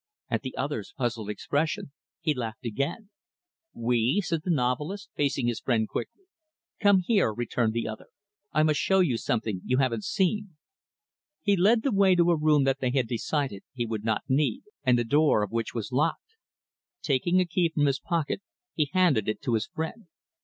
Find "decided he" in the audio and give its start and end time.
13.07-13.85